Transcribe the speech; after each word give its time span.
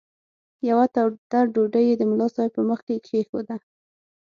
یوه 0.69 0.85
توده 0.95 1.39
ډوډۍ 1.53 1.83
یې 1.89 1.95
د 1.97 2.03
ملا 2.09 2.27
صاحب 2.35 2.51
په 2.55 2.61
مخ 2.69 2.79
کې 2.87 2.95
کښېښوده. 3.05 3.55